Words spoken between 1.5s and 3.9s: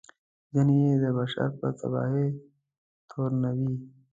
په تباهي تورنوي.